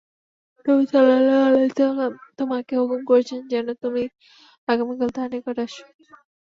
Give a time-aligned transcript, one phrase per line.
[0.65, 4.03] নবী সাল্লাল্লাহু আলাইহি ওয়াসাল্লাম তোমাকে হুকুম করছেন যেন তুমি
[4.67, 5.73] আগামীকাল তাঁর নিকট আস।